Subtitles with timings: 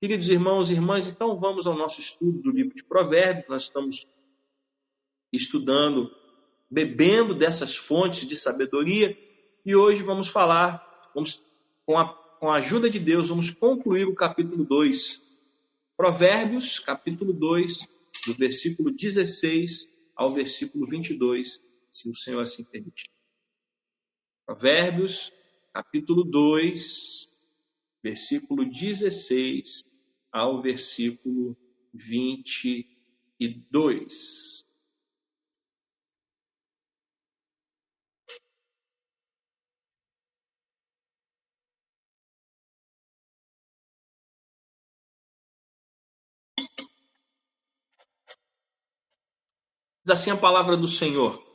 [0.00, 3.48] Queridos irmãos e irmãs, então vamos ao nosso estudo do livro de Provérbios.
[3.48, 4.06] Nós estamos
[5.32, 6.08] estudando,
[6.70, 9.18] bebendo dessas fontes de sabedoria
[9.66, 11.42] e hoje vamos falar, vamos,
[11.84, 15.20] com, a, com a ajuda de Deus, vamos concluir o capítulo 2.
[15.96, 17.88] Provérbios, capítulo 2,
[18.24, 21.60] do versículo 16 ao versículo 22,
[21.90, 23.10] se o Senhor assim permitir.
[24.46, 25.32] Provérbios,
[25.72, 27.28] capítulo 2,
[28.00, 29.87] versículo 16
[30.38, 31.56] ao versículo
[31.92, 34.64] 22.
[50.04, 51.46] Diz assim a palavra do Senhor.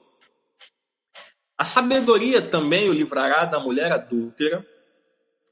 [1.57, 4.65] A sabedoria também o livrará da mulher adúltera,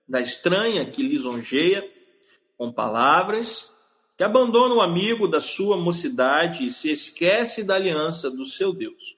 [0.08, 1.82] da estranha que lisonjeia
[2.62, 3.74] com palavras,
[4.16, 9.18] que abandona o amigo da sua mocidade e se esquece da aliança do seu Deus.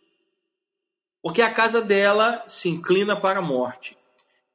[1.21, 3.97] Porque a casa dela se inclina para a morte,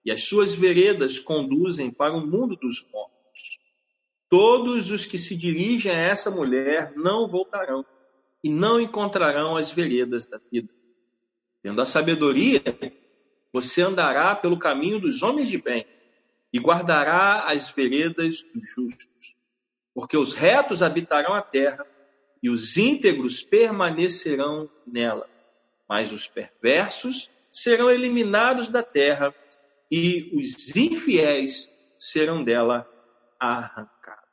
[0.06, 3.58] e as suas veredas conduzem para o mundo dos mortos.
[4.26, 7.84] Todos os que se dirigem a essa mulher não voltarão
[8.42, 10.72] e não encontrarão as veredas da vida.
[11.62, 12.62] Tendo a sabedoria,
[13.52, 15.84] você andará pelo caminho dos homens de bem
[16.52, 19.38] e guardará as veredas dos justos.
[19.94, 21.86] Porque os retos habitarão a terra
[22.42, 25.28] e os íntegros permanecerão nela.
[25.88, 29.34] Mas os perversos serão eliminados da terra
[29.90, 32.88] e os infiéis serão dela
[33.38, 34.28] arrancados.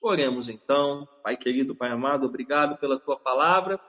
[0.00, 3.80] Oremos então, Pai querido, Pai amado, obrigado pela tua palavra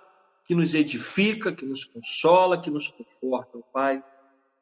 [0.45, 4.01] que nos edifica, que nos consola, que nos conforta, Pai.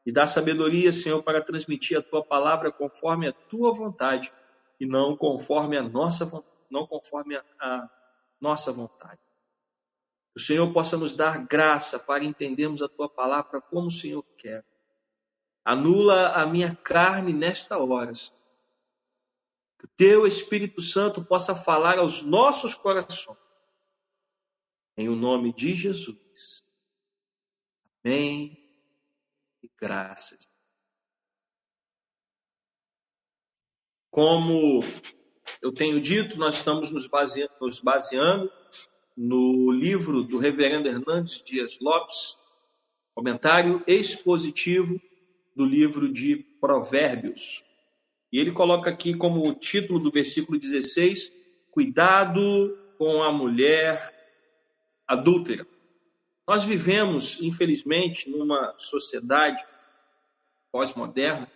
[0.05, 4.31] E dá sabedoria, Senhor, para transmitir a tua palavra conforme a tua vontade
[4.79, 6.25] e não conforme a nossa
[6.69, 7.89] não conforme a,
[8.39, 9.21] nossa vontade.
[10.33, 14.23] Que o Senhor possa nos dar graça para entendermos a tua palavra como o Senhor
[14.37, 14.63] quer.
[15.63, 18.11] Anula a minha carne nesta hora.
[19.79, 23.37] Que o teu Espírito Santo possa falar aos nossos corações.
[24.97, 26.63] Em o nome de Jesus.
[28.03, 28.64] Amém
[29.79, 30.47] graças.
[34.11, 34.81] Como
[35.61, 38.51] eu tenho dito, nós estamos nos baseando, nos baseando
[39.15, 42.37] no livro do Reverendo Hernandes Dias Lopes,
[43.13, 44.99] comentário expositivo
[45.55, 47.63] do livro de Provérbios.
[48.31, 51.31] E ele coloca aqui como título do versículo 16:
[51.71, 54.13] Cuidado com a mulher
[55.07, 55.65] adúltera.
[56.47, 59.65] Nós vivemos, infelizmente, numa sociedade
[60.71, 61.51] pós-moderna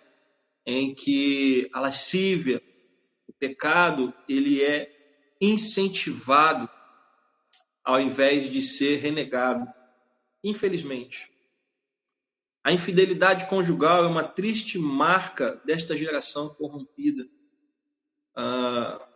[0.66, 2.62] em que a lascívia,
[3.28, 6.70] o pecado, ele é incentivado
[7.84, 9.68] ao invés de ser renegado.
[10.44, 11.32] Infelizmente.
[12.64, 17.28] A infidelidade conjugal é uma triste marca desta geração corrompida.
[18.36, 19.08] Ah,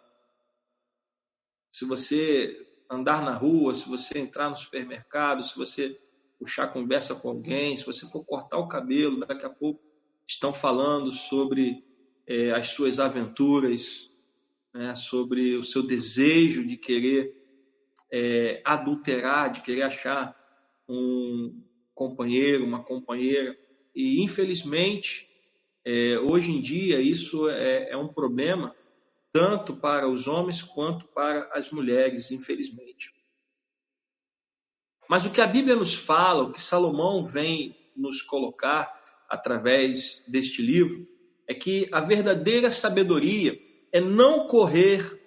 [1.72, 6.00] se você andar na rua, se você entrar no supermercado, se você
[6.40, 9.82] puxar conversa com alguém, se você for cortar o cabelo, daqui a pouco
[10.28, 11.84] estão falando sobre
[12.28, 14.10] é, as suas aventuras,
[14.74, 17.36] né, sobre o seu desejo de querer
[18.12, 20.36] é, adulterar, de querer achar
[20.88, 21.64] um
[21.94, 23.58] companheiro, uma companheira.
[23.96, 25.30] E, infelizmente,
[25.86, 28.76] é, hoje em dia, isso é, é um problema
[29.34, 33.12] tanto para os homens quanto para as mulheres, infelizmente.
[35.10, 38.94] Mas o que a Bíblia nos fala, o que Salomão vem nos colocar
[39.28, 41.08] através deste livro,
[41.48, 43.60] é que a verdadeira sabedoria
[43.92, 45.20] é não correr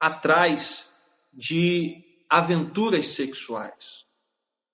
[0.00, 0.92] atrás
[1.32, 4.04] de aventuras sexuais.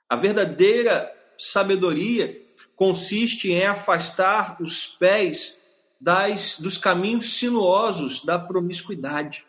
[0.09, 2.42] A verdadeira sabedoria
[2.75, 5.59] consiste em afastar os pés
[6.00, 9.47] das, dos caminhos sinuosos da promiscuidade.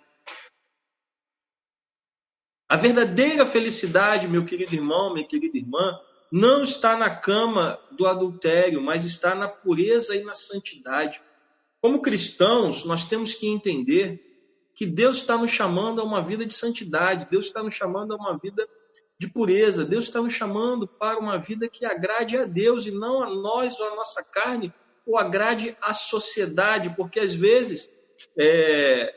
[2.67, 5.99] A verdadeira felicidade, meu querido irmão, minha querida irmã,
[6.31, 11.21] não está na cama do adultério, mas está na pureza e na santidade.
[11.81, 14.31] Como cristãos, nós temos que entender
[14.73, 18.15] que Deus está nos chamando a uma vida de santidade, Deus está nos chamando a
[18.15, 18.67] uma vida
[19.19, 23.21] de pureza, Deus está nos chamando para uma vida que agrade a Deus e não
[23.21, 24.73] a nós ou a nossa carne,
[25.05, 27.89] ou agrade a sociedade, porque às vezes,
[28.37, 29.13] é,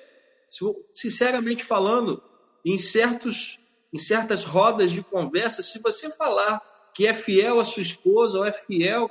[0.93, 2.23] sinceramente falando,
[2.65, 3.61] em, certos,
[3.93, 6.63] em certas rodas de conversa, se você falar
[6.95, 9.11] que é fiel à sua esposa ou é fiel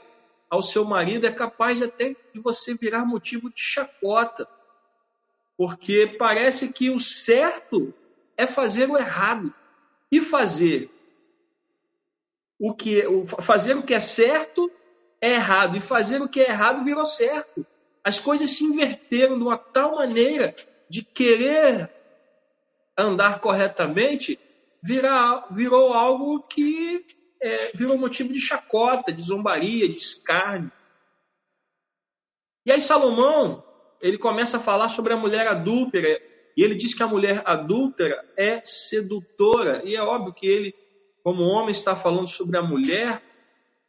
[0.49, 4.47] ao seu marido, é capaz até de você virar motivo de chacota.
[5.57, 7.93] porque parece que o certo
[8.35, 9.53] é fazer o errado
[10.11, 10.89] e fazer
[12.59, 13.03] o que
[13.41, 14.71] fazer o que é certo
[15.23, 17.65] é errado e fazer o que é errado virou certo.
[18.03, 20.53] As coisas se inverteram de uma tal maneira
[20.89, 21.89] de querer
[22.97, 24.37] andar corretamente
[24.83, 27.05] virar, virou algo que
[27.41, 30.69] é, virou motivo de chacota, de zombaria, de escárnio.
[32.65, 33.63] E aí Salomão,
[34.01, 36.21] ele começa a falar sobre a mulher adúltera,
[36.57, 40.75] e ele diz que a mulher adúltera é sedutora, e é óbvio que ele,
[41.23, 43.23] como homem, está falando sobre a mulher,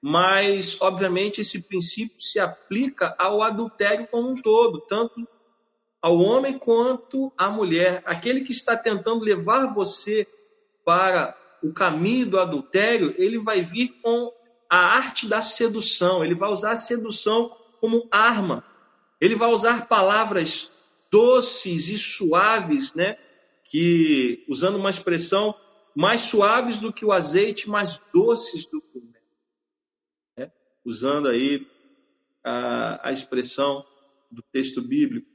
[0.07, 5.27] mas, obviamente, esse princípio se aplica ao adultério como um todo, tanto
[6.03, 8.03] ao homem quanto à mulher.
[8.05, 10.29] Aquele que está tentando levar você
[10.85, 14.31] para o caminho do adultério, ele vai vir com
[14.69, 17.49] a arte da sedução, ele vai usar a sedução
[17.81, 18.63] como arma.
[19.19, 20.71] Ele vai usar palavras
[21.11, 23.17] doces e suaves, né?
[23.71, 25.55] Que, usando uma expressão,
[25.95, 29.14] mais suaves do que o azeite, mais doces do que o?
[30.85, 31.67] Usando aí
[32.43, 33.85] a, a expressão
[34.31, 35.29] do texto bíblico.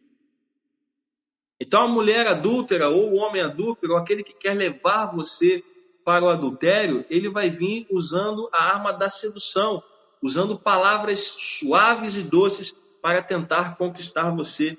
[1.59, 5.63] Então, a mulher adúltera ou o homem adúltero, aquele que quer levar você
[6.05, 9.83] para o adultério, ele vai vir usando a arma da sedução,
[10.21, 14.77] usando palavras suaves e doces para tentar conquistar você.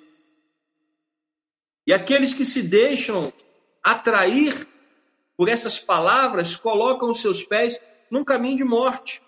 [1.87, 3.33] E aqueles que se deixam
[3.83, 4.67] atrair
[5.37, 7.81] por essas palavras colocam os seus pés
[8.11, 9.23] num caminho de morte.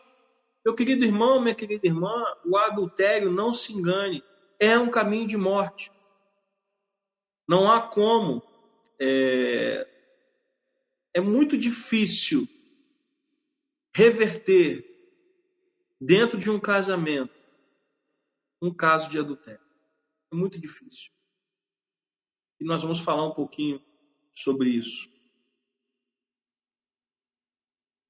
[0.64, 4.22] Meu querido irmão, minha querida irmã, o adultério, não se engane,
[4.58, 5.90] é um caminho de morte.
[7.48, 8.42] Não há como.
[9.00, 9.88] É,
[11.14, 12.48] é muito difícil
[13.94, 14.88] reverter
[16.00, 17.42] dentro de um casamento
[18.62, 19.60] um caso de adultério.
[20.32, 21.10] É muito difícil.
[22.60, 23.82] E nós vamos falar um pouquinho
[24.32, 25.11] sobre isso.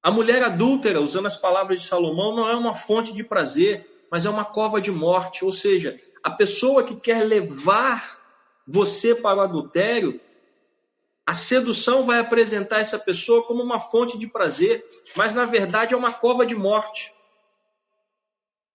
[0.03, 4.25] A mulher adúltera, usando as palavras de Salomão, não é uma fonte de prazer, mas
[4.25, 5.45] é uma cova de morte.
[5.45, 8.19] Ou seja, a pessoa que quer levar
[8.67, 10.19] você para o adultério,
[11.25, 14.85] a sedução vai apresentar essa pessoa como uma fonte de prazer,
[15.15, 17.13] mas na verdade é uma cova de morte.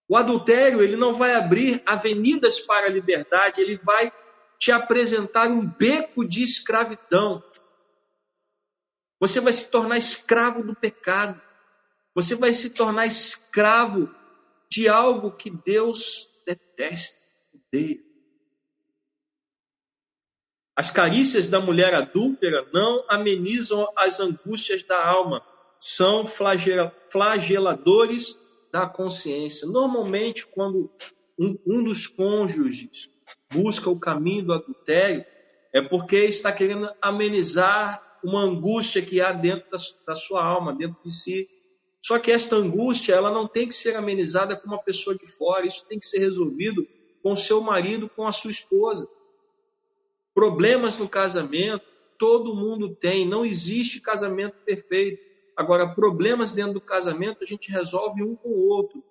[0.09, 4.11] O adultério, ele não vai abrir avenidas para a liberdade, ele vai
[4.59, 7.43] te apresentar um beco de escravidão.
[9.20, 11.41] Você vai se tornar escravo do pecado.
[12.15, 14.12] Você vai se tornar escravo
[14.70, 17.17] de algo que Deus detesta,
[17.53, 17.99] odeia.
[20.76, 25.44] As carícias da mulher adúltera não amenizam as angústias da alma,
[25.81, 26.25] são
[27.11, 28.37] flageladores
[28.73, 29.67] da consciência.
[29.67, 30.91] Normalmente, quando
[31.38, 33.11] um, um dos cônjuges
[33.53, 35.25] busca o caminho do adultério,
[35.73, 40.99] é porque está querendo amenizar uma angústia que há dentro da, da sua alma, dentro
[41.05, 41.49] de si.
[42.05, 45.67] Só que esta angústia, ela não tem que ser amenizada com uma pessoa de fora,
[45.67, 46.87] isso tem que ser resolvido
[47.23, 49.09] com seu marido, com a sua esposa.
[50.35, 51.85] Problemas no casamento,
[52.19, 55.21] todo mundo tem, não existe casamento perfeito.
[55.56, 59.03] Agora, problemas dentro do casamento a gente resolve um com o outro.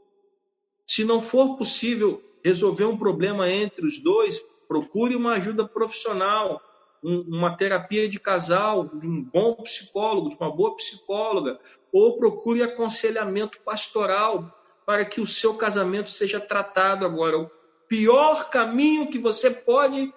[0.85, 6.61] Se não for possível resolver um problema entre os dois, procure uma ajuda profissional,
[7.03, 11.59] uma terapia de casal, de um bom psicólogo, de uma boa psicóloga,
[11.91, 14.53] ou procure aconselhamento pastoral
[14.85, 17.37] para que o seu casamento seja tratado agora.
[17.37, 17.49] O
[17.87, 20.13] pior caminho que você pode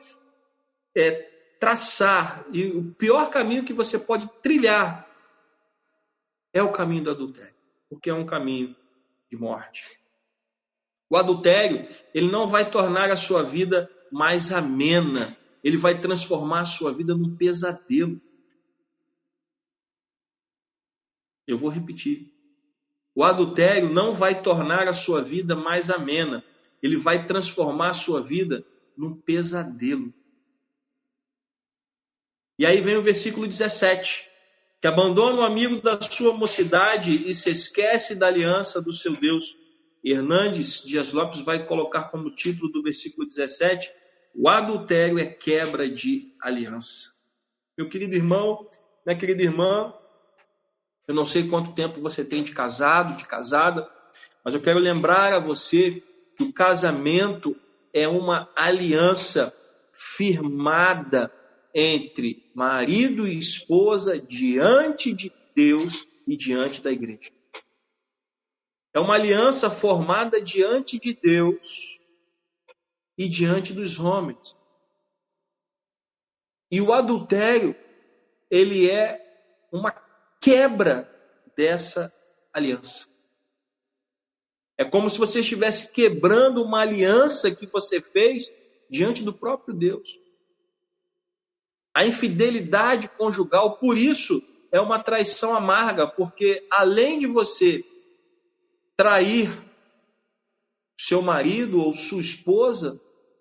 [0.97, 5.09] é, traçar e o pior caminho que você pode trilhar
[6.53, 7.55] é o caminho do adultério,
[7.89, 8.75] porque é um caminho
[9.31, 10.01] de morte.
[11.09, 16.65] O adultério, ele não vai tornar a sua vida mais amena, ele vai transformar a
[16.65, 18.21] sua vida num pesadelo.
[21.47, 22.33] Eu vou repetir.
[23.15, 26.45] O adultério não vai tornar a sua vida mais amena,
[26.83, 28.65] ele vai transformar a sua vida
[28.97, 30.13] num pesadelo.
[32.59, 34.31] E aí vem o versículo 17
[34.81, 39.57] que abandona o amigo da sua mocidade e se esquece da aliança do seu Deus.
[40.03, 43.93] Hernandes Dias Lopes vai colocar como título do versículo 17:
[44.35, 47.11] O adultério é quebra de aliança.
[47.77, 48.69] Meu querido irmão,
[49.05, 49.93] minha querida irmã,
[51.09, 53.91] eu não sei quanto tempo você tem de casado, de casada,
[54.45, 56.03] mas eu quero lembrar a você
[56.37, 57.57] que o casamento
[57.93, 59.55] é uma aliança
[59.93, 61.33] firmada
[61.75, 67.31] entre marido e esposa diante de Deus e diante da igreja.
[68.95, 72.00] É uma aliança formada diante de Deus
[73.21, 74.57] e diante dos homens.
[76.71, 77.77] E o adultério,
[78.51, 79.21] ele é
[79.71, 79.93] uma
[80.41, 81.07] quebra
[81.55, 82.11] dessa
[82.51, 83.07] aliança.
[84.79, 88.51] É como se você estivesse quebrando uma aliança que você fez
[88.89, 90.19] diante do próprio Deus.
[91.93, 97.85] A infidelidade conjugal, por isso, é uma traição amarga, porque além de você
[98.97, 99.51] trair
[100.99, 102.99] seu marido ou sua esposa,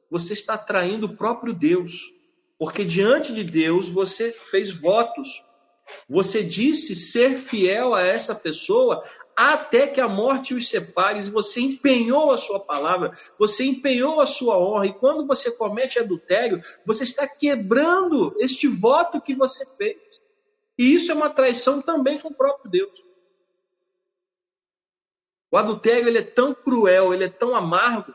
[0.09, 2.13] você está traindo o próprio Deus.
[2.57, 5.43] Porque diante de Deus você fez votos.
[6.07, 9.01] Você disse ser fiel a essa pessoa
[9.35, 11.21] até que a morte os separe.
[11.31, 14.87] Você empenhou a sua palavra, você empenhou a sua honra.
[14.87, 19.97] E quando você comete adultério, você está quebrando este voto que você fez.
[20.77, 23.03] E isso é uma traição também com o próprio Deus.
[25.51, 28.13] O adultério ele é tão cruel, ele é tão amargo,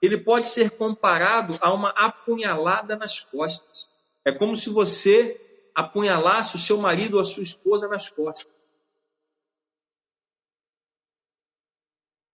[0.00, 3.88] ele pode ser comparado a uma apunhalada nas costas.
[4.24, 5.40] É como se você
[5.74, 8.52] apunhalasse o seu marido ou a sua esposa nas costas.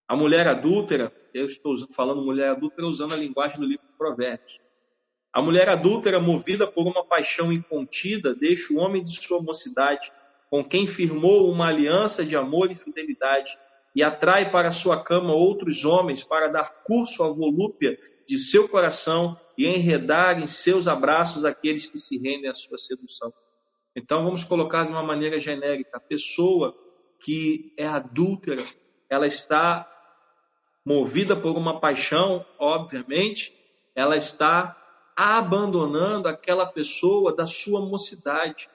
[0.07, 4.61] A mulher adúltera, eu estou falando mulher adúltera usando a linguagem do livro de Provérbios.
[5.33, 10.13] A mulher adúltera, movida por uma paixão incontida, deixa o homem de sua mocidade,
[10.49, 13.59] com quem firmou uma aliança de amor e fidelidade,
[13.95, 19.39] e atrai para sua cama outros homens para dar curso à volúpia de seu coração
[19.57, 23.33] e enredar em seus abraços aqueles que se rendem à sua sedução.
[23.95, 26.75] Então vamos colocar de uma maneira genérica: a pessoa
[27.21, 28.65] que é adúltera,
[29.09, 29.89] ela está
[30.85, 33.55] movida por uma paixão, obviamente,
[33.95, 34.77] ela está
[35.17, 38.69] abandonando aquela pessoa da sua mocidade.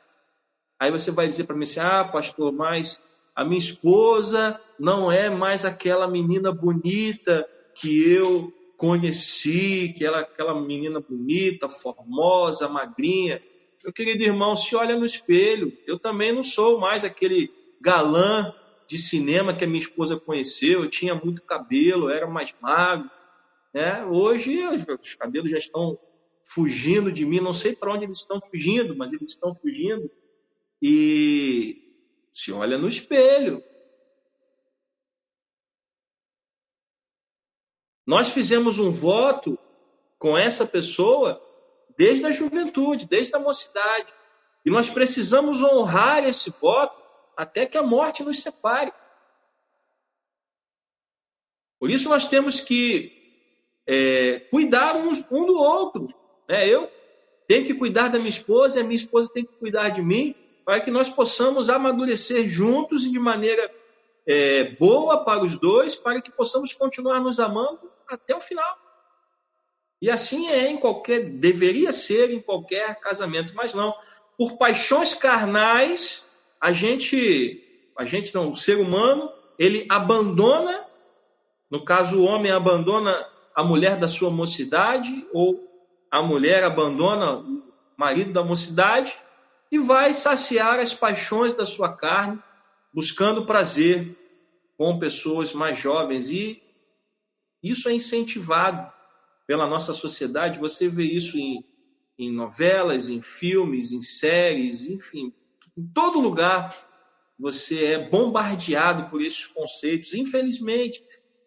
[0.80, 3.00] Aí você vai dizer para mim assim: ah, pastor, mas
[3.39, 10.60] a minha esposa não é mais aquela menina bonita que eu conheci, que ela aquela
[10.60, 13.41] menina bonita, formosa, magrinha.
[13.81, 15.72] Meu querido irmão, se olha no espelho.
[15.88, 18.53] Eu também não sou mais aquele galã
[18.86, 20.84] de cinema que a minha esposa conheceu.
[20.84, 23.10] Eu tinha muito cabelo, era mais magro.
[23.74, 24.03] Né?
[24.03, 25.98] Hoje os cabelos já estão
[26.43, 27.39] fugindo de mim.
[27.39, 30.12] Não sei para onde eles estão fugindo, mas eles estão fugindo.
[30.81, 31.88] E
[32.33, 33.63] se olha no espelho.
[38.05, 39.57] Nós fizemos um voto
[40.17, 41.39] com essa pessoa
[41.98, 44.12] desde a juventude, desde a mocidade.
[44.65, 47.00] E nós precisamos honrar esse voto
[47.36, 48.91] até que a morte nos separe.
[51.79, 53.15] Por isso nós temos que
[53.86, 56.07] é, cuidar uns, um do outro.
[56.48, 56.67] Né?
[56.67, 56.91] Eu
[57.48, 60.36] tenho que cuidar da minha esposa e a minha esposa tem que cuidar de mim
[60.70, 63.74] para que nós possamos amadurecer juntos e de maneira
[64.24, 68.78] é, boa para os dois, para que possamos continuar nos amando até o final.
[70.00, 73.96] E assim é em qualquer, deveria ser em qualquer casamento, mas não.
[74.38, 76.24] Por paixões carnais,
[76.62, 80.86] a gente, a gente não, o ser humano, ele abandona,
[81.68, 85.68] no caso o homem abandona a mulher da sua mocidade ou
[86.12, 87.64] a mulher abandona o
[87.98, 89.20] marido da mocidade
[89.72, 92.42] e vai saciar as paixões da sua carne,
[92.94, 94.18] buscando prazer
[94.78, 96.30] com pessoas mais jovens.
[96.30, 96.62] E
[97.62, 98.92] isso é incentivado
[99.46, 100.60] pela nossa sociedade.
[100.60, 101.64] Você vê isso em,
[102.18, 105.34] em novelas, em filmes, em séries, enfim,
[105.78, 106.88] em todo lugar
[107.40, 110.14] você é bombardeado por esses conceitos.
[110.14, 111.02] Infelizmente,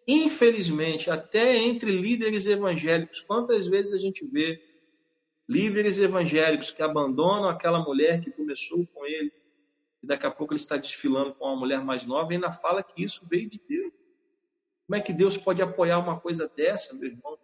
[0.07, 4.59] infelizmente, até entre líderes evangélicos, quantas vezes a gente vê
[5.53, 9.31] líderes evangélicos que abandonam aquela mulher que começou com ele,
[10.01, 12.83] e daqui a pouco ele está desfilando com uma mulher mais nova e ainda fala
[12.83, 13.93] que isso veio de Deus.
[14.87, 17.37] Como é que Deus pode apoiar uma coisa dessa, meu irmão?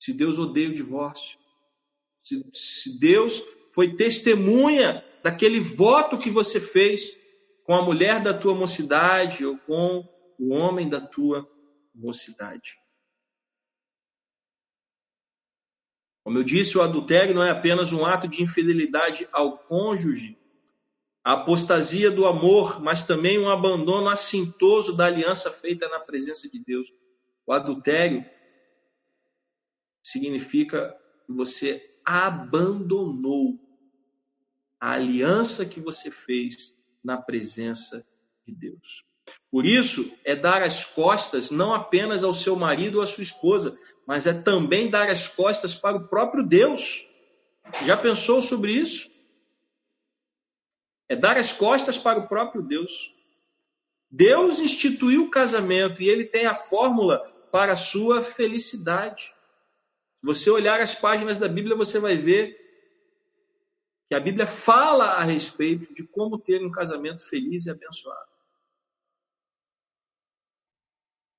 [0.00, 1.38] Se Deus odeia o divórcio,
[2.22, 3.42] se, se Deus
[3.74, 7.18] foi testemunha daquele voto que você fez
[7.64, 10.08] com a mulher da tua mocidade ou com
[10.38, 11.46] o homem da tua
[11.94, 12.78] mocidade.
[16.28, 20.36] Como eu disse, o adultério não é apenas um ato de infidelidade ao cônjuge,
[21.24, 26.58] a apostasia do amor, mas também um abandono assintoso da aliança feita na presença de
[26.58, 26.92] Deus.
[27.46, 28.26] O adultério
[30.04, 30.94] significa
[31.24, 33.58] que você abandonou
[34.78, 38.06] a aliança que você fez na presença
[38.46, 39.02] de Deus.
[39.50, 43.74] Por isso, é dar as costas não apenas ao seu marido ou à sua esposa,
[44.08, 47.06] mas é também dar as costas para o próprio Deus.
[47.84, 49.10] Já pensou sobre isso?
[51.06, 53.14] É dar as costas para o próprio Deus.
[54.10, 57.18] Deus instituiu o casamento e ele tem a fórmula
[57.52, 59.24] para a sua felicidade.
[60.20, 62.56] Se você olhar as páginas da Bíblia, você vai ver
[64.08, 68.30] que a Bíblia fala a respeito de como ter um casamento feliz e abençoado.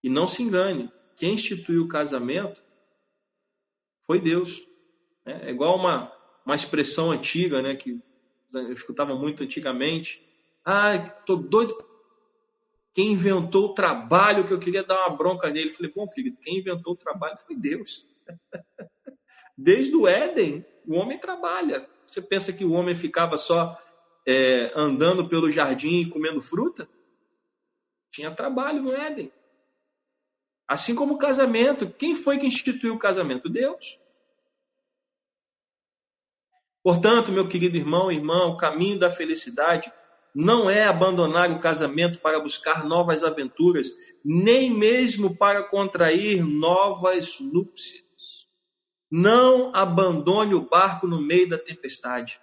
[0.04, 2.64] E não se engane, quem instituiu o casamento
[4.08, 4.66] foi Deus.
[5.26, 6.12] É igual uma,
[6.46, 8.02] uma expressão antiga, né, que
[8.54, 10.26] eu escutava muito antigamente.
[10.66, 11.78] Ah, tô doido.
[12.94, 15.72] Quem inventou o trabalho que eu queria dar uma bronca nele?
[15.72, 18.08] Falei, bom, querido, quem inventou o trabalho foi Deus.
[19.58, 21.88] Desde o Éden, o homem trabalha.
[22.08, 23.78] Você pensa que o homem ficava só
[24.26, 26.90] é, andando pelo jardim e comendo fruta?
[28.10, 29.32] Tinha trabalho no Éden.
[30.70, 31.90] Assim como o casamento.
[31.90, 33.50] Quem foi que instituiu o casamento?
[33.50, 34.00] Deus.
[36.84, 39.92] Portanto, meu querido irmão e irmã, o caminho da felicidade
[40.34, 43.92] não é abandonar o casamento para buscar novas aventuras,
[44.24, 48.48] nem mesmo para contrair novas núpcias.
[49.10, 52.40] Não abandone o barco no meio da tempestade.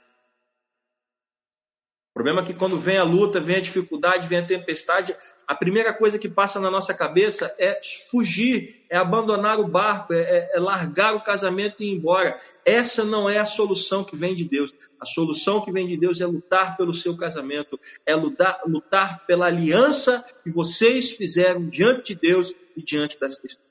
[2.16, 5.14] O problema é que quando vem a luta, vem a dificuldade, vem a tempestade,
[5.46, 7.78] a primeira coisa que passa na nossa cabeça é
[8.10, 12.38] fugir, é abandonar o barco, é, é, é, largar o casamento e ir embora.
[12.64, 14.72] Essa não é a solução que vem de Deus.
[14.98, 19.48] A solução que vem de Deus é lutar pelo seu casamento, é lutar, lutar pela
[19.48, 23.68] aliança que vocês fizeram diante de Deus e diante das questões.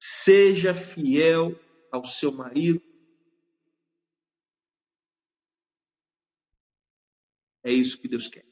[0.00, 1.54] Seja fiel
[1.92, 2.80] ao seu marido,
[7.66, 8.44] É isso que Deus quer.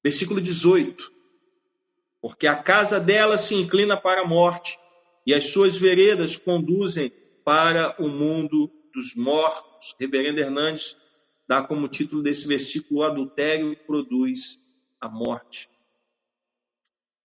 [0.00, 1.12] Versículo 18.
[2.20, 4.78] Porque a casa dela se inclina para a morte,
[5.26, 7.10] e as suas veredas conduzem
[7.44, 9.92] para o mundo dos mortos.
[9.98, 10.96] Reverendo Hernandes
[11.48, 14.60] dá como título desse versículo: O adultério produz
[15.00, 15.68] a morte.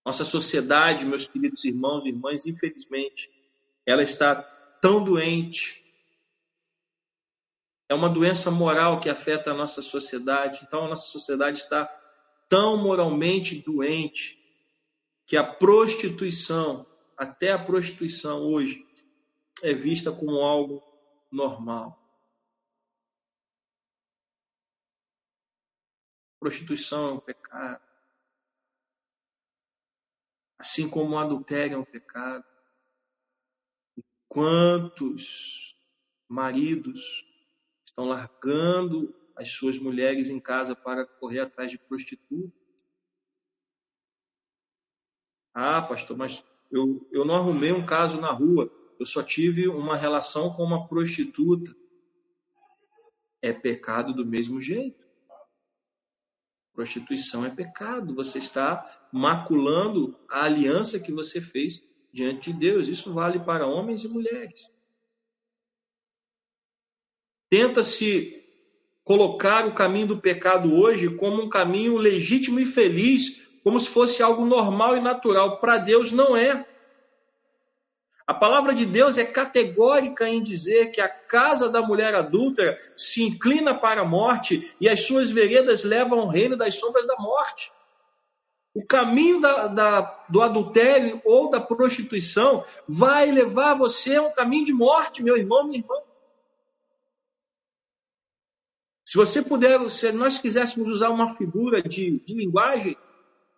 [0.04, 3.30] Nossa sociedade, meus queridos irmãos e irmãs, infelizmente,
[3.86, 4.36] ela está
[4.82, 5.84] tão doente,
[7.90, 10.64] é uma doença moral que afeta a nossa sociedade.
[10.64, 11.86] Então, a nossa sociedade está
[12.50, 14.38] tão moralmente doente
[15.26, 18.86] que a prostituição, até a prostituição hoje,
[19.64, 20.84] é vista como algo
[21.32, 22.02] normal.
[26.40, 27.82] Prostituição é um pecado.
[30.60, 32.46] Assim como o adultério é um pecado.
[33.98, 35.76] E quantos
[36.28, 37.27] maridos
[37.98, 42.56] estão largando as suas mulheres em casa para correr atrás de prostituta.
[45.52, 49.98] Ah, pastor, mas eu, eu não arrumei um caso na rua, eu só tive uma
[49.98, 51.76] relação com uma prostituta.
[53.42, 55.04] É pecado do mesmo jeito.
[56.74, 58.14] Prostituição é pecado.
[58.14, 61.84] Você está maculando a aliança que você fez
[62.14, 62.88] diante de Deus.
[62.88, 64.77] Isso vale para homens e mulheres.
[67.50, 68.44] Tenta-se
[69.04, 74.22] colocar o caminho do pecado hoje como um caminho legítimo e feliz, como se fosse
[74.22, 75.60] algo normal e natural.
[75.60, 76.66] Para Deus não é.
[78.28, 83.24] A palavra de Deus é categórica em dizer que a casa da mulher adúltera se
[83.24, 87.72] inclina para a morte e as suas veredas levam ao reino das sombras da morte.
[88.76, 94.66] O caminho da, da, do adultério ou da prostituição vai levar você a um caminho
[94.66, 95.96] de morte, meu irmão, minha irmã.
[99.08, 102.98] Se você puder, se nós quiséssemos usar uma figura de, de linguagem,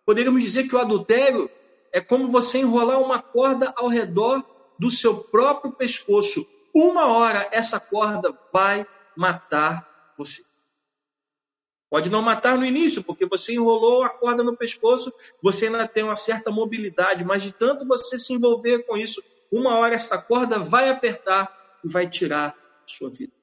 [0.06, 1.50] poderíamos dizer que o adultério
[1.92, 4.44] é como você enrolar uma corda ao redor
[4.78, 6.46] do seu próprio pescoço.
[6.72, 8.86] Uma hora essa corda vai
[9.16, 10.44] matar você.
[11.90, 16.04] Pode não matar no início, porque você enrolou a corda no pescoço, você ainda tem
[16.04, 20.60] uma certa mobilidade, mas de tanto você se envolver com isso, uma hora essa corda
[20.60, 21.52] vai apertar
[21.84, 22.54] e vai tirar a
[22.86, 23.39] sua vida.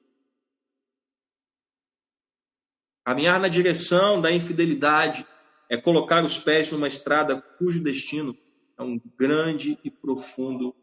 [3.08, 5.26] Caminhar na direção da infidelidade
[5.66, 8.36] é colocar os pés numa estrada cujo destino
[8.76, 10.76] é um grande e profundo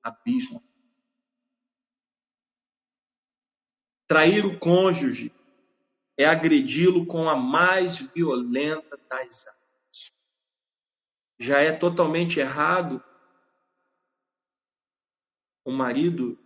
[0.00, 0.62] abismo.
[4.06, 5.34] Trair o cônjuge
[6.16, 10.12] é agredi-lo com a mais violenta das armas.
[11.36, 13.02] Já é totalmente errado
[15.64, 16.38] o marido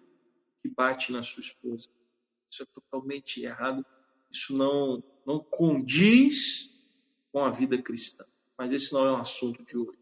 [0.62, 1.90] que bate na sua esposa.
[2.50, 3.84] Isso é totalmente errado.
[4.30, 6.70] Isso não não condiz
[7.32, 8.24] com a vida cristã.
[8.56, 9.98] Mas esse não é um assunto de hoje.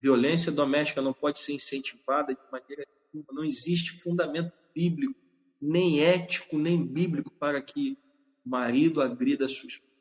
[0.00, 3.32] Violência doméstica não pode ser incentivada de maneira nenhuma.
[3.32, 5.18] Não existe fundamento bíblico,
[5.60, 7.98] nem ético, nem bíblico para que
[8.44, 9.94] o marido agrida a sua esposa.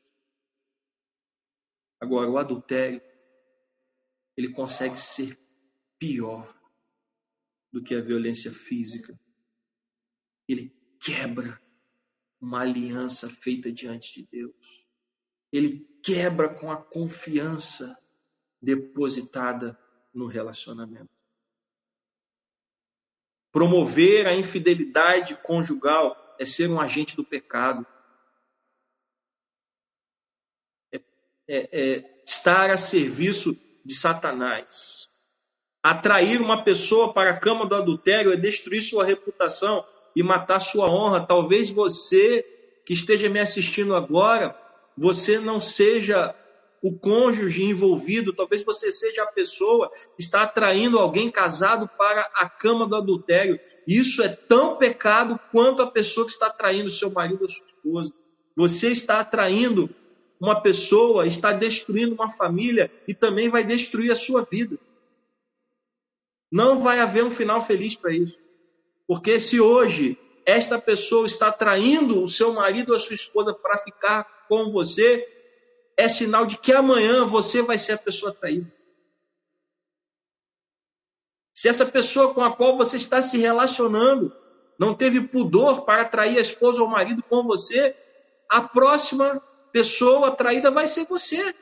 [2.02, 3.02] Agora, o adultério,
[4.36, 5.39] ele consegue ser
[5.98, 6.54] pior
[7.72, 9.17] do que a violência física
[10.48, 10.69] ele
[11.00, 11.62] quebra
[12.44, 14.54] uma aliança feita diante de Deus.
[15.50, 17.98] Ele quebra com a confiança
[18.62, 19.80] depositada
[20.14, 21.10] no relacionamento.
[23.50, 27.88] Promover a infidelidade conjugal é ser um agente do pecado.
[30.92, 31.02] É,
[31.48, 35.08] é, é estar a serviço de Satanás.
[35.82, 40.89] Atrair uma pessoa para a cama do adultério é destruir sua reputação e matar sua
[40.89, 41.26] honra.
[41.26, 42.45] Talvez você
[42.86, 44.58] que esteja me assistindo agora,
[44.97, 46.36] você não seja
[46.82, 52.49] o cônjuge envolvido, talvez você seja a pessoa que está atraindo alguém casado para a
[52.49, 53.58] cama do adultério.
[53.88, 58.13] Isso é tão pecado quanto a pessoa que está atraindo seu marido ou sua esposa.
[58.54, 59.89] Você está atraindo
[60.41, 64.78] uma pessoa, está destruindo uma família e também vai destruir a sua vida.
[66.52, 68.38] Não vai haver um final feliz para isso.
[69.08, 73.78] Porque se hoje esta pessoa está traindo o seu marido ou a sua esposa para
[73.78, 75.28] ficar com você,
[75.96, 78.72] é sinal de que amanhã você vai ser a pessoa traída.
[81.54, 84.36] Se essa pessoa com a qual você está se relacionando
[84.78, 87.96] não teve pudor para atrair a esposa ou o marido com você,
[88.50, 91.56] a próxima pessoa traída vai ser você.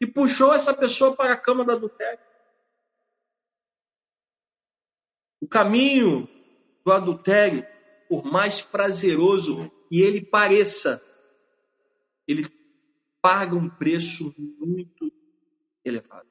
[0.00, 2.18] E puxou essa pessoa para a cama do adultério.
[5.40, 6.28] O caminho
[6.84, 7.66] do adultério,
[8.08, 11.02] por mais prazeroso que ele pareça,
[12.26, 12.46] ele
[13.20, 15.12] paga um preço muito
[15.84, 16.28] elevado.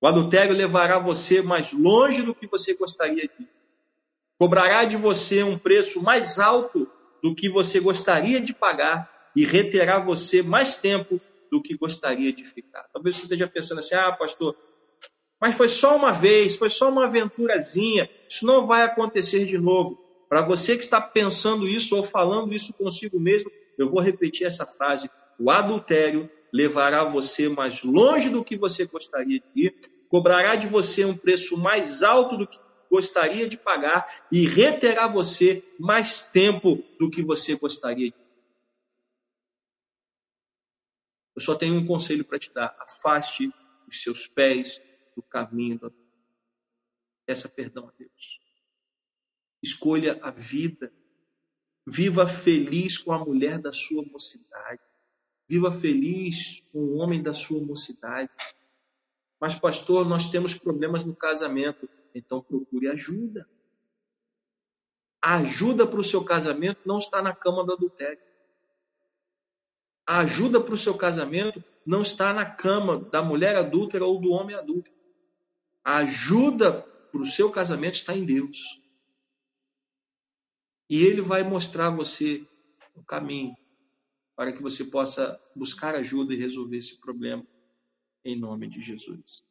[0.00, 3.48] O adultério levará você mais longe do que você gostaria de ir.
[4.38, 6.90] Cobrará de você um preço mais alto
[7.22, 12.44] do que você gostaria de pagar e reterá você mais tempo do que gostaria de
[12.44, 12.84] ficar.
[12.92, 14.56] Talvez você esteja pensando assim: ah, pastor,
[15.44, 20.02] mas foi só uma vez, foi só uma aventurazinha, isso não vai acontecer de novo.
[20.26, 24.64] Para você que está pensando isso ou falando isso consigo mesmo, eu vou repetir essa
[24.64, 29.74] frase: o adultério levará você mais longe do que você gostaria de ir,
[30.08, 32.58] cobrará de você um preço mais alto do que
[32.90, 38.16] gostaria de pagar e reterá você mais tempo do que você gostaria de.
[41.36, 43.52] Eu só tenho um conselho para te dar: afaste
[43.86, 44.80] os seus pés
[45.16, 45.90] do caminho da
[47.26, 48.40] Peça perdão a Deus.
[49.62, 50.92] Escolha a vida.
[51.86, 54.80] Viva feliz com a mulher da sua mocidade.
[55.48, 58.30] Viva feliz com o homem da sua mocidade.
[59.40, 61.88] Mas, pastor, nós temos problemas no casamento.
[62.14, 63.48] Então procure ajuda.
[65.20, 68.22] A ajuda para o seu casamento não está na cama do adultério.
[70.06, 74.30] A ajuda para o seu casamento não está na cama da mulher adúltera ou do
[74.30, 74.94] homem adúltero.
[75.84, 78.80] A ajuda para o seu casamento está em Deus.
[80.88, 82.46] E Ele vai mostrar a você
[82.94, 83.54] o caminho
[84.34, 87.46] para que você possa buscar ajuda e resolver esse problema,
[88.24, 89.44] em nome de Jesus.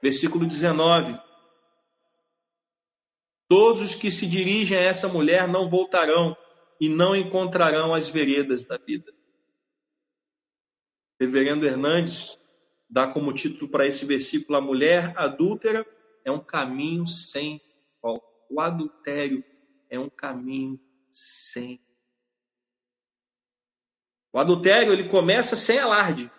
[0.00, 1.18] Versículo 19.
[3.48, 6.36] Todos os que se dirigem a essa mulher não voltarão
[6.80, 9.12] e não encontrarão as veredas da vida.
[11.18, 12.38] Reverendo Hernandes
[12.88, 15.86] dá como título para esse versículo: A mulher adúltera
[16.24, 17.60] é um caminho sem
[18.02, 18.26] volta.
[18.50, 19.44] O adultério
[19.90, 20.78] é um caminho
[21.12, 21.80] sem
[24.36, 26.30] o adultério ele começa sem alarde.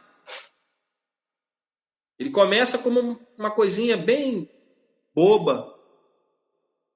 [2.20, 4.48] Ele começa como uma coisinha bem
[5.16, 5.76] boba.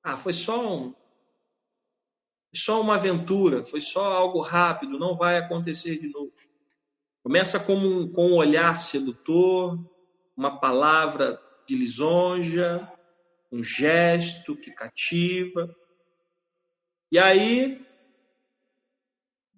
[0.04, 0.94] Ah, foi só um,
[2.54, 6.34] só uma aventura, foi só algo rápido, não vai acontecer de novo.
[7.24, 9.78] Começa com um, com um olhar sedutor,
[10.36, 12.92] uma palavra de lisonja,
[13.52, 15.74] um gesto que cativa.
[17.12, 17.86] E aí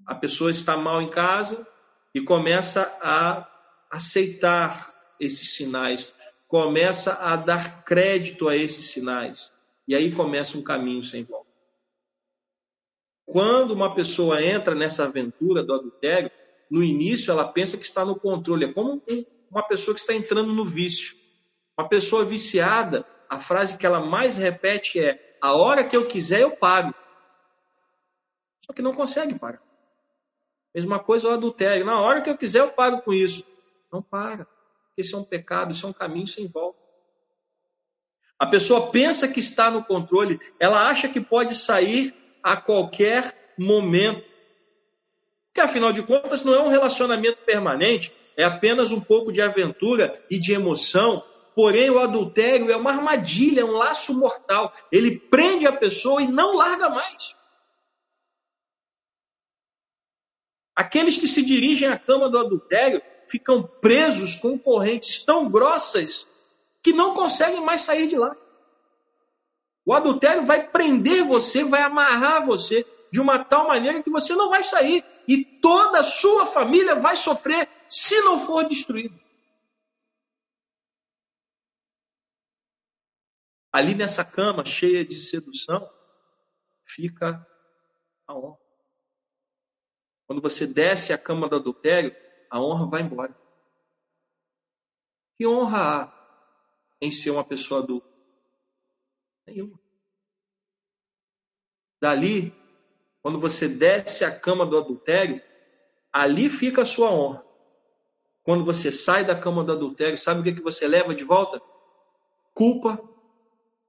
[0.05, 1.65] a pessoa está mal em casa
[2.13, 3.49] e começa a
[3.89, 6.13] aceitar esses sinais,
[6.47, 9.53] começa a dar crédito a esses sinais.
[9.87, 11.51] E aí começa um caminho sem volta.
[13.25, 16.31] Quando uma pessoa entra nessa aventura do adultério,
[16.73, 18.65] no início ela pensa que está no controle.
[18.65, 18.99] É como
[19.51, 21.15] uma pessoa que está entrando no vício.
[21.77, 26.41] Uma pessoa viciada, a frase que ela mais repete é: a hora que eu quiser
[26.41, 26.91] eu pago.
[28.65, 29.61] Só que não consegue parar.
[30.73, 31.85] Mesma coisa o adultério.
[31.85, 33.45] Na hora que eu quiser, eu pago com isso.
[33.91, 34.47] Não para.
[34.97, 36.79] Esse é um pecado, isso é um caminho sem volta.
[38.39, 44.32] A pessoa pensa que está no controle, ela acha que pode sair a qualquer momento.
[45.53, 50.11] Porque afinal de contas não é um relacionamento permanente, é apenas um pouco de aventura
[50.27, 51.23] e de emoção.
[51.55, 54.73] Porém, o adultério é uma armadilha, é um laço mortal.
[54.91, 57.35] Ele prende a pessoa e não larga mais.
[60.75, 66.25] Aqueles que se dirigem à cama do adultério ficam presos com correntes tão grossas
[66.81, 68.35] que não conseguem mais sair de lá.
[69.85, 74.49] O adultério vai prender você, vai amarrar você de uma tal maneira que você não
[74.49, 79.19] vai sair e toda a sua família vai sofrer se não for destruído.
[83.71, 85.91] Ali nessa cama cheia de sedução,
[86.85, 87.45] fica
[88.27, 88.59] a honra.
[90.27, 92.15] Quando você desce a cama do adultério,
[92.49, 93.35] a honra vai embora.
[95.35, 96.13] Que honra há
[97.01, 98.07] em ser uma pessoa adulta?
[99.47, 99.79] Nenhuma.
[101.99, 102.51] Dali,
[103.23, 105.41] quando você desce a cama do adultério,
[106.11, 107.43] ali fica a sua honra.
[108.43, 111.61] Quando você sai da cama do adultério, sabe o que, que você leva de volta?
[112.53, 113.01] Culpa,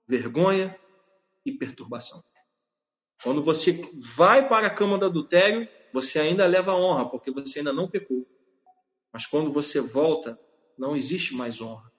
[0.06, 0.78] vergonha
[1.44, 2.22] e perturbação.
[3.24, 3.82] Quando você
[4.16, 8.24] vai para a cama do adultério, você ainda leva honra, porque você ainda não pecou.
[9.12, 10.38] Mas quando você volta,
[10.78, 11.92] não existe mais honra.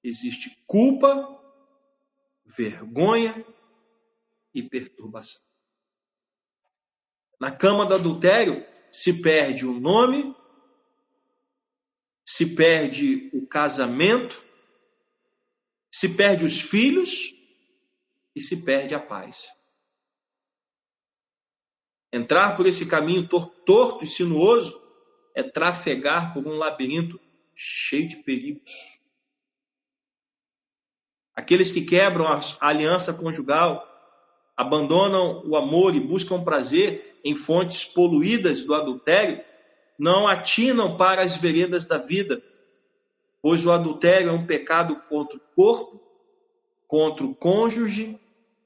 [0.00, 1.28] Existe culpa,
[2.44, 3.44] vergonha
[4.54, 5.45] e perturbação.
[7.38, 10.34] Na cama do adultério se perde o nome,
[12.24, 14.42] se perde o casamento,
[15.92, 17.34] se perde os filhos
[18.34, 19.46] e se perde a paz.
[22.12, 24.82] Entrar por esse caminho torto e sinuoso
[25.34, 27.20] é trafegar por um labirinto
[27.54, 28.70] cheio de perigos.
[31.34, 33.86] Aqueles que quebram a aliança conjugal,
[34.56, 39.44] abandonam o amor e buscam prazer em fontes poluídas do adultério,
[39.98, 42.42] não atinam para as veredas da vida,
[43.42, 46.00] pois o adultério é um pecado contra o corpo,
[46.86, 48.18] contra o cônjuge,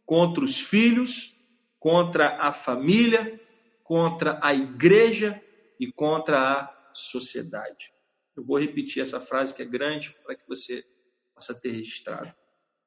[0.06, 1.34] contra os filhos,
[1.78, 3.40] contra a família,
[3.82, 5.42] contra a igreja
[5.78, 7.92] e contra a sociedade.
[8.36, 10.84] Eu vou repetir essa frase que é grande para que você
[11.34, 12.32] possa ter registrado.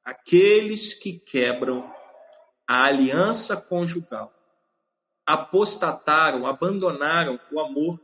[0.04, 1.92] Aqueles que quebram
[2.68, 4.34] a aliança conjugal
[5.26, 8.02] apostataram, abandonaram o amor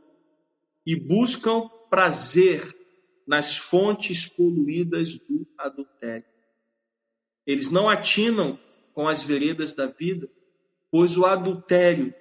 [0.86, 2.76] e buscam prazer
[3.26, 6.24] nas fontes poluídas do adultério.
[7.46, 8.58] Eles não atinam
[8.94, 10.28] com as veredas da vida,
[10.90, 12.14] pois o adultério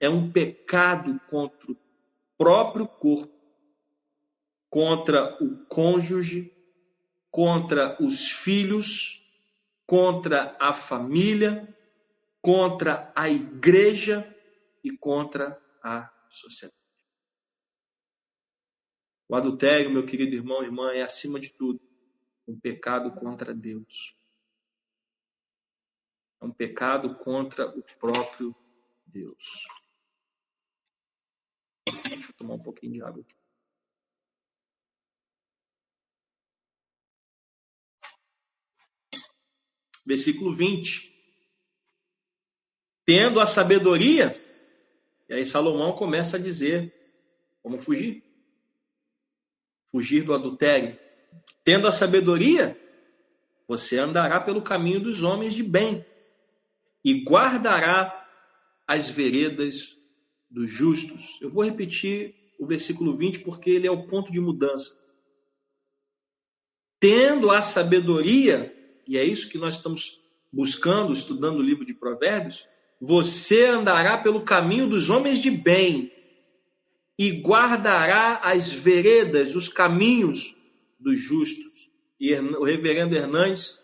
[0.00, 1.76] é um pecado contra o
[2.36, 3.32] próprio corpo,
[4.70, 6.52] contra o cônjuge,
[7.30, 9.22] contra os filhos,
[9.86, 11.74] contra a família,
[12.44, 14.22] contra a igreja
[14.84, 16.76] e contra a sociedade.
[19.26, 21.80] O adultério, meu querido irmão e irmã, é acima de tudo
[22.46, 24.14] um pecado contra Deus.
[26.38, 28.54] É um pecado contra o próprio
[29.06, 29.66] Deus.
[32.10, 33.34] Deixa eu tomar um pouquinho de água aqui.
[40.06, 41.13] Versículo 20.
[43.06, 44.40] Tendo a sabedoria,
[45.28, 46.92] e aí Salomão começa a dizer
[47.62, 48.24] como fugir
[49.94, 50.98] fugir do adultério.
[51.62, 52.76] Tendo a sabedoria,
[53.68, 56.04] você andará pelo caminho dos homens de bem
[57.04, 58.28] e guardará
[58.88, 59.96] as veredas
[60.50, 61.38] dos justos.
[61.40, 64.98] Eu vou repetir o versículo 20 porque ele é o ponto de mudança.
[66.98, 68.74] Tendo a sabedoria,
[69.06, 70.20] e é isso que nós estamos
[70.52, 72.66] buscando, estudando o livro de Provérbios,
[73.00, 76.12] você andará pelo caminho dos homens de bem
[77.18, 80.56] e guardará as veredas, os caminhos
[80.98, 81.90] dos justos.
[82.18, 83.80] E o reverendo Hernandes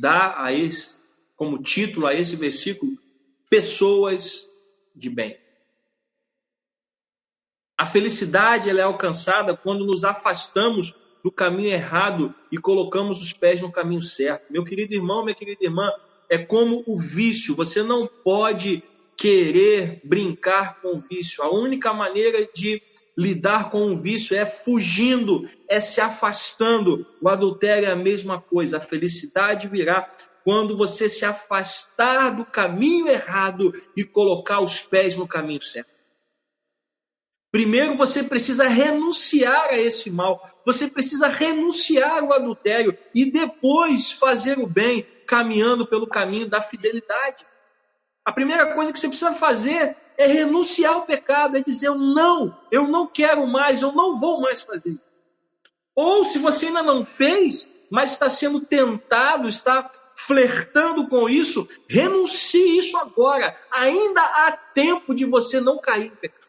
[0.00, 1.00] dá a esse,
[1.36, 2.92] como título a esse versículo,
[3.48, 4.48] pessoas
[4.94, 5.38] de bem.
[7.76, 10.94] A felicidade ela é alcançada quando nos afastamos
[11.24, 14.52] do caminho errado e colocamos os pés no caminho certo.
[14.52, 15.90] Meu querido irmão, minha querida irmã,
[16.30, 17.56] é como o vício.
[17.56, 18.82] Você não pode
[19.16, 21.42] querer brincar com o vício.
[21.42, 22.80] A única maneira de
[23.18, 27.04] lidar com o vício é fugindo, é se afastando.
[27.20, 28.78] O adultério é a mesma coisa.
[28.78, 30.08] A felicidade virá
[30.44, 35.99] quando você se afastar do caminho errado e colocar os pés no caminho certo.
[37.50, 44.58] Primeiro você precisa renunciar a esse mal, você precisa renunciar ao adultério e depois fazer
[44.58, 47.44] o bem, caminhando pelo caminho da fidelidade.
[48.24, 52.86] A primeira coisa que você precisa fazer é renunciar ao pecado, é dizer não, eu
[52.86, 54.96] não quero mais, eu não vou mais fazer.
[55.94, 62.78] Ou se você ainda não fez, mas está sendo tentado, está flertando com isso, renuncie
[62.78, 63.56] isso agora.
[63.72, 66.39] Ainda há tempo de você não cair em pecado.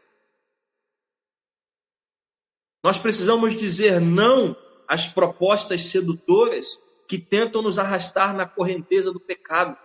[2.84, 4.56] Nós precisamos dizer não
[4.88, 9.78] às propostas sedutoras que tentam nos arrastar na correnteza do pecado.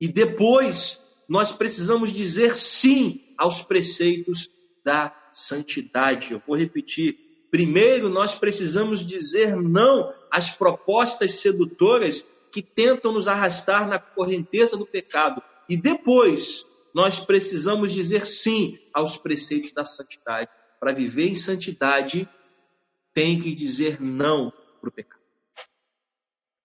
[0.00, 4.50] E depois, nós precisamos dizer sim aos preceitos
[4.84, 6.32] da santidade.
[6.32, 7.18] Eu vou repetir.
[7.50, 14.86] Primeiro, nós precisamos dizer não às propostas sedutoras que tentam nos arrastar na correnteza do
[14.86, 15.42] pecado.
[15.68, 16.64] E depois,
[16.94, 20.50] nós precisamos dizer sim aos preceitos da santidade.
[20.78, 22.28] Para viver em santidade,
[23.14, 25.22] tem que dizer não para o pecado.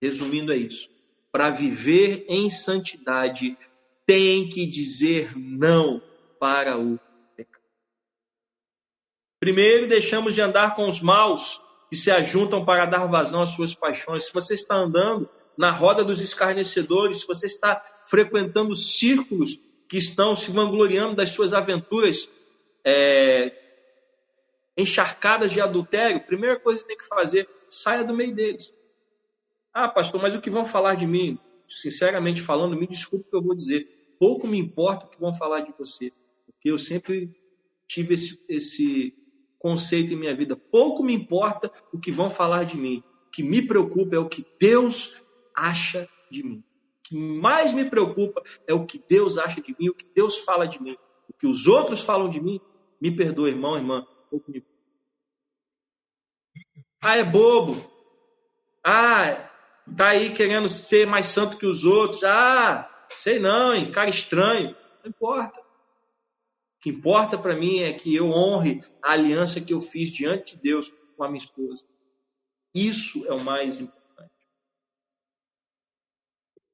[0.02, 0.90] Resumindo, é isso.
[1.32, 3.58] Para viver em santidade,
[4.06, 6.02] tem que dizer não
[6.40, 7.00] para o
[7.38, 7.64] pecado.
[9.40, 13.74] Primeiro, deixamos de andar com os maus que se ajuntam para dar vazão às suas
[13.74, 14.26] paixões.
[14.26, 20.34] Se você está andando na roda dos escarnecedores, se você está frequentando círculos que estão
[20.34, 22.30] se vangloriando das suas aventuras
[22.84, 23.61] é,
[24.78, 28.74] encharcadas de adultério, primeira coisa que tem que fazer, saia do meio deles.
[29.74, 31.40] Ah, pastor, mas o que vão falar de mim?
[31.68, 34.16] Sinceramente falando, me desculpe o que eu vou dizer.
[34.20, 36.12] Pouco me importa o que vão falar de você,
[36.46, 37.32] porque eu sempre
[37.88, 39.14] tive esse, esse
[39.58, 40.56] conceito em minha vida.
[40.56, 43.04] Pouco me importa o que vão falar de mim.
[43.28, 45.24] O que me preocupa é o que Deus
[45.56, 46.64] acha de mim.
[47.00, 50.40] O que mais me preocupa é o que Deus acha de mim, o que Deus
[50.40, 50.98] fala de mim.
[51.30, 52.60] O que os outros falam de mim,
[53.00, 54.06] me perdoa, irmão, irmã.
[54.48, 54.64] Me...
[57.02, 57.90] Ah, é bobo.
[58.84, 59.50] Ah,
[59.98, 62.24] tá aí querendo ser mais santo que os outros.
[62.24, 63.92] Ah, sei não, hein?
[63.92, 64.76] cara estranho.
[65.04, 65.60] Não importa.
[65.60, 65.64] O
[66.82, 70.62] que importa para mim é que eu honre a aliança que eu fiz diante de
[70.62, 71.86] Deus com a minha esposa.
[72.74, 74.32] Isso é o mais importante.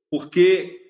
[0.09, 0.83] Porque.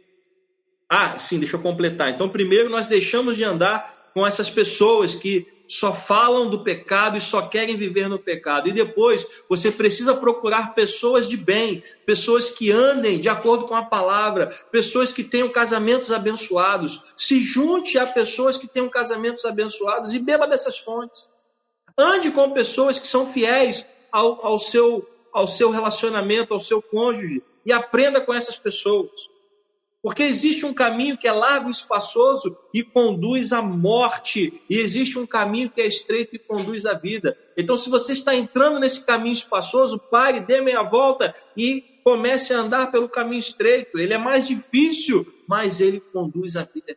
[0.89, 2.10] Ah, sim, deixa eu completar.
[2.10, 7.21] Então, primeiro, nós deixamos de andar com essas pessoas que só falam do pecado e
[7.21, 8.69] só querem viver no pecado.
[8.69, 13.84] E depois, você precisa procurar pessoas de bem, pessoas que andem de acordo com a
[13.84, 17.01] palavra, pessoas que tenham casamentos abençoados.
[17.15, 21.30] Se junte a pessoas que tenham casamentos abençoados e beba dessas fontes.
[21.97, 27.43] Ande com pessoas que são fiéis ao, ao, seu, ao seu relacionamento, ao seu cônjuge
[27.65, 29.12] e aprenda com essas pessoas.
[30.02, 35.18] Porque existe um caminho que é largo e espaçoso e conduz à morte, e existe
[35.18, 37.38] um caminho que é estreito e conduz à vida.
[37.58, 42.60] Então, se você está entrando nesse caminho espaçoso, pare, dê meia volta e comece a
[42.60, 43.98] andar pelo caminho estreito.
[43.98, 46.96] Ele é mais difícil, mas ele conduz à vida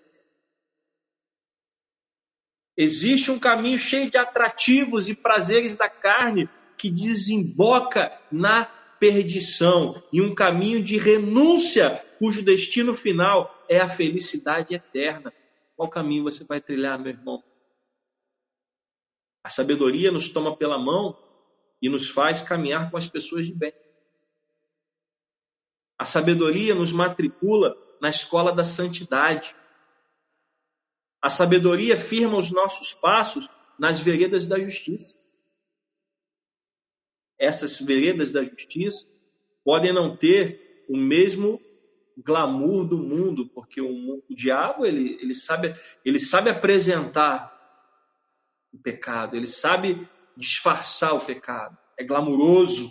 [2.81, 8.65] Existe um caminho cheio de atrativos e prazeres da carne que desemboca na
[8.99, 15.33] perdição e um caminho de renúncia, cujo destino final é a felicidade eterna.
[15.75, 17.43] Qual caminho você vai trilhar, meu irmão?
[19.43, 21.19] A sabedoria nos toma pela mão
[21.83, 23.73] e nos faz caminhar com as pessoas de bem.
[25.99, 29.57] A sabedoria nos matricula na escola da santidade.
[31.21, 35.19] A sabedoria firma os nossos passos nas veredas da justiça
[37.41, 39.07] essas veredas da justiça
[39.65, 41.59] podem não ter o mesmo
[42.17, 47.59] glamour do mundo, porque o, o diabo ele, ele, sabe, ele sabe apresentar
[48.73, 52.91] o pecado, ele sabe disfarçar o pecado, é glamuroso.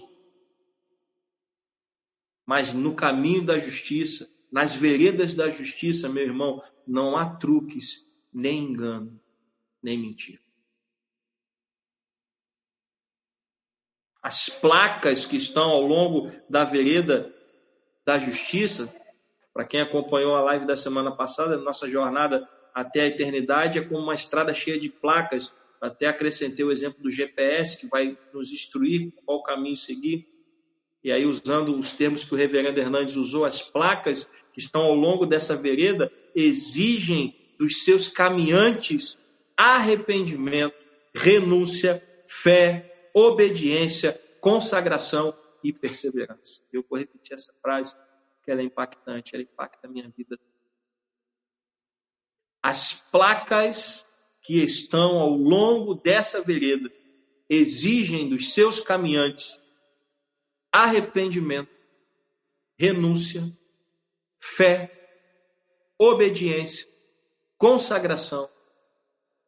[2.46, 8.64] Mas no caminho da justiça, nas veredas da justiça, meu irmão, não há truques, nem
[8.64, 9.22] engano,
[9.84, 10.42] nem mentira.
[14.22, 17.34] as placas que estão ao longo da vereda
[18.06, 18.94] da justiça.
[19.54, 24.00] Para quem acompanhou a live da semana passada, nossa jornada até a eternidade é como
[24.00, 25.54] uma estrada cheia de placas.
[25.82, 30.28] Até acrescentei o exemplo do GPS, que vai nos instruir qual caminho seguir.
[31.04, 34.94] E aí, usando os termos que o reverendo Hernandes usou, as placas que estão ao
[34.94, 39.18] longo dessa vereda exigem dos seus caminhantes
[39.56, 46.64] arrependimento, renúncia, fé, obediência, consagração e perseverança.
[46.72, 47.96] Eu vou repetir essa frase,
[48.44, 50.40] que ela é impactante, ela impacta a minha vida.
[52.62, 54.06] As placas
[54.42, 56.92] que estão ao longo dessa vereda
[57.50, 59.60] exigem dos seus caminhantes
[60.72, 61.76] arrependimento,
[62.78, 63.56] renúncia,
[64.40, 64.96] fé,
[65.98, 66.88] obediência,
[67.58, 68.50] consagração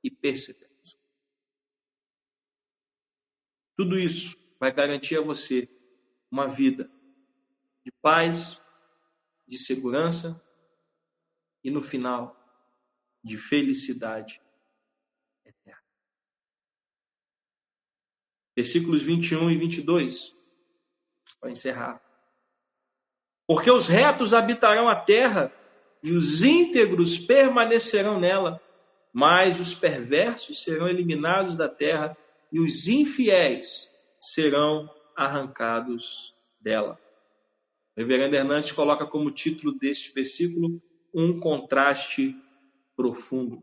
[0.03, 0.97] e perseverança.
[3.77, 5.69] Tudo isso vai garantir a você
[6.29, 6.91] uma vida
[7.83, 8.60] de paz,
[9.51, 10.41] de segurança
[11.61, 12.33] e no final
[13.21, 14.41] de felicidade
[15.45, 15.83] eterna.
[18.55, 20.33] Versículos 21 e 22,
[21.41, 22.01] para encerrar.
[23.45, 25.53] Porque os retos habitarão a terra
[26.01, 28.61] e os íntegros permanecerão nela,
[29.11, 32.17] mas os perversos serão eliminados da terra
[32.49, 36.97] e os infiéis serão arrancados dela.
[38.01, 40.81] Reverendo Hernandes coloca como título deste versículo
[41.13, 42.35] um contraste
[42.95, 43.61] profundo.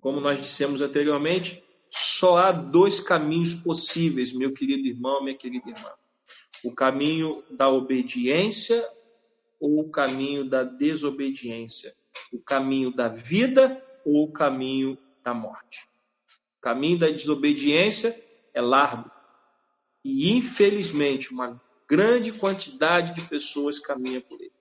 [0.00, 5.90] Como nós dissemos anteriormente, só há dois caminhos possíveis, meu querido irmão, minha querida irmã:
[6.62, 8.86] o caminho da obediência
[9.58, 11.96] ou o caminho da desobediência,
[12.30, 15.88] o caminho da vida ou o caminho da morte.
[16.58, 18.22] O caminho da desobediência
[18.52, 19.10] é largo
[20.04, 21.58] e, infelizmente, uma
[21.90, 24.52] grande quantidade de pessoas caminha por ele.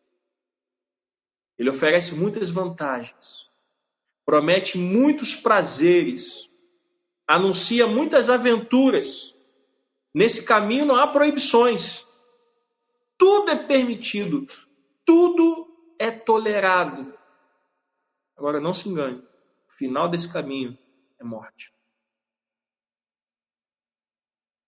[1.60, 3.48] Ele oferece muitas vantagens,
[4.26, 6.50] promete muitos prazeres,
[7.28, 9.36] anuncia muitas aventuras.
[10.12, 12.04] Nesse caminho não há proibições.
[13.16, 14.48] Tudo é permitido,
[15.06, 15.68] tudo
[16.00, 17.14] é tolerado.
[18.36, 19.22] Agora não se engane,
[19.68, 20.76] o final desse caminho
[21.20, 21.72] é morte.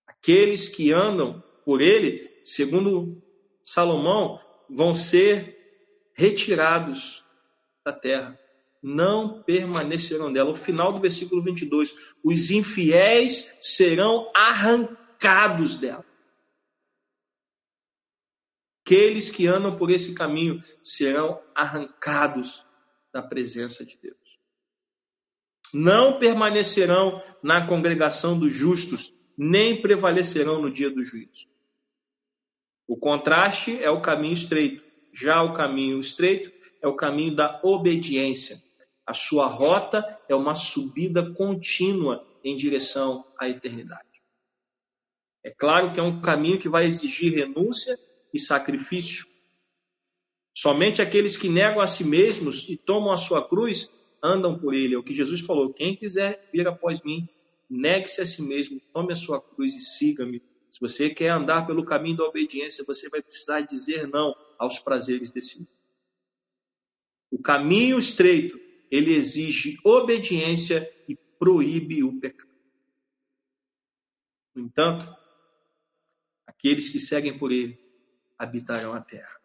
[0.06, 3.22] Aqueles que andam por ele, segundo
[3.64, 4.40] Salomão,
[4.70, 5.58] vão ser
[6.14, 7.24] retirados
[7.86, 8.40] da terra,
[8.82, 10.52] não permanecerão dela.
[10.52, 16.06] O final do versículo 22, os infiéis serão arrancados dela.
[18.86, 22.66] Aqueles que andam por esse caminho serão arrancados
[23.14, 24.18] da presença de Deus.
[25.74, 31.51] Não permanecerão na congregação dos justos, nem prevalecerão no dia do juízo.
[32.92, 34.84] O contraste é o caminho estreito.
[35.14, 38.62] Já o caminho estreito é o caminho da obediência.
[39.06, 44.10] A sua rota é uma subida contínua em direção à eternidade.
[45.42, 47.98] É claro que é um caminho que vai exigir renúncia
[48.34, 49.26] e sacrifício.
[50.54, 53.90] Somente aqueles que negam a si mesmos e tomam a sua cruz
[54.22, 54.96] andam por ele.
[54.96, 57.26] É o que Jesus falou: quem quiser vir após mim,
[57.70, 60.44] negue-se a si mesmo, tome a sua cruz e siga-me.
[60.72, 65.30] Se você quer andar pelo caminho da obediência, você vai precisar dizer não aos prazeres
[65.30, 65.70] desse mundo.
[67.30, 68.60] O caminho estreito,
[68.90, 72.50] ele exige obediência e proíbe o pecado.
[74.56, 75.14] No entanto,
[76.48, 77.78] aqueles que seguem por ele
[78.38, 79.40] habitarão a terra.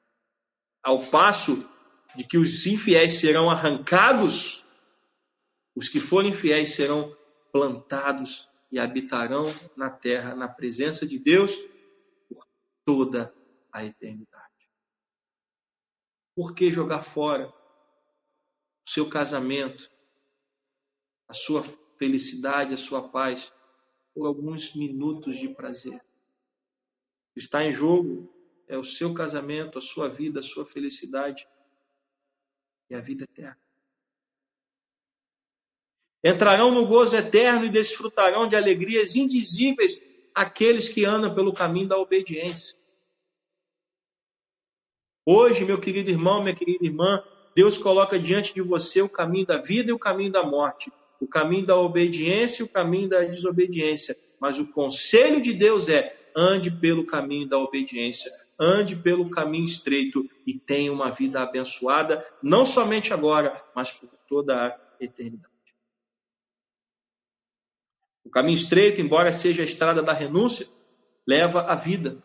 [0.82, 1.68] Ao passo
[2.16, 4.64] de que os infiéis serão arrancados,
[5.74, 7.16] os que forem fiéis serão
[7.52, 9.46] plantados e habitarão
[9.76, 11.52] na terra, na presença de Deus,
[12.28, 12.46] por
[12.84, 13.34] toda
[13.72, 14.70] a eternidade.
[16.34, 19.90] Por que jogar fora o seu casamento,
[21.28, 21.62] a sua
[21.98, 23.52] felicidade, a sua paz,
[24.14, 26.04] por alguns minutos de prazer?
[27.34, 28.32] Está em jogo
[28.68, 31.46] é o seu casamento, a sua vida, a sua felicidade
[32.90, 33.65] e a vida eterna.
[36.26, 40.02] Entrarão no gozo eterno e desfrutarão de alegrias indizíveis
[40.34, 42.76] aqueles que andam pelo caminho da obediência.
[45.24, 47.22] Hoje, meu querido irmão, minha querida irmã,
[47.54, 51.28] Deus coloca diante de você o caminho da vida e o caminho da morte, o
[51.28, 54.18] caminho da obediência e o caminho da desobediência.
[54.40, 60.26] Mas o conselho de Deus é: ande pelo caminho da obediência, ande pelo caminho estreito
[60.44, 65.55] e tenha uma vida abençoada, não somente agora, mas por toda a eternidade.
[68.26, 70.68] O caminho estreito, embora seja a estrada da renúncia,
[71.24, 72.20] leva à vida.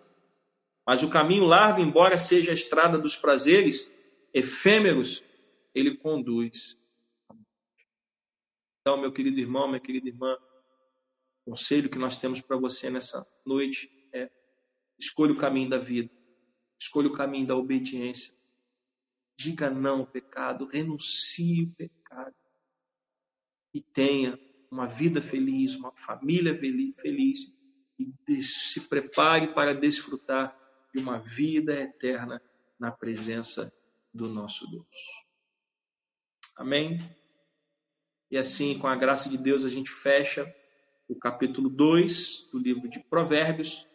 [0.86, 3.90] Mas o caminho largo, embora seja a estrada dos prazeres
[4.34, 5.24] efêmeros,
[5.76, 6.76] ele conduz.
[8.80, 10.36] Então, meu querido irmão, minha querida irmã,
[11.46, 14.28] o conselho que nós temos para você nessa noite é:
[15.00, 16.12] escolha o caminho da vida,
[16.82, 18.36] escolha o caminho da obediência.
[19.40, 22.36] Diga não ao pecado, renuncie o pecado
[23.72, 24.40] e tenha
[24.72, 27.54] uma vida feliz, uma família feliz
[28.28, 30.58] e se prepare para desfrutar
[30.94, 32.42] de uma vida eterna
[32.80, 33.72] na presença
[34.14, 34.86] do nosso Deus.
[36.56, 37.00] Amém?
[38.30, 40.52] E assim, com a graça de Deus, a gente fecha
[41.08, 43.86] o capítulo 2 do livro de Provérbios.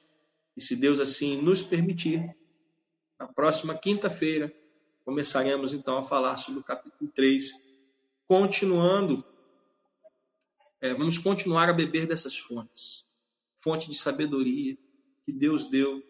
[0.54, 2.36] E se Deus assim nos permitir,
[3.18, 4.54] na próxima quinta-feira,
[5.04, 7.50] começaremos então a falar sobre o capítulo 3,
[8.26, 9.24] continuando
[10.80, 13.06] é, vamos continuar a beber dessas fontes
[13.66, 14.78] fonte de sabedoria
[15.24, 16.00] que Deus deu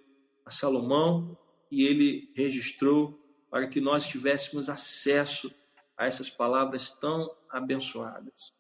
[0.44, 1.38] a Salomão
[1.70, 3.18] e ele registrou
[3.50, 5.50] para que nós tivéssemos acesso
[5.96, 8.52] a essas palavras tão abençoadas.